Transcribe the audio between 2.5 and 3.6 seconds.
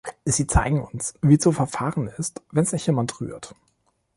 wenn sich jemand rührt.